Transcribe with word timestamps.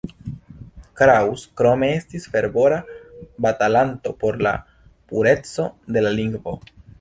Kraus 1.01 1.43
krome 1.59 1.89
estis 1.97 2.25
fervora 2.37 2.79
batalanto 3.47 4.15
por 4.25 4.41
la 4.49 4.55
pureco 5.13 5.69
de 5.99 6.05
la 6.09 6.15
lingvo. 6.23 6.57